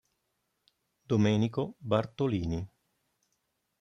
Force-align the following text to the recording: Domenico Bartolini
Domenico 1.05 1.75
Bartolini 1.77 2.65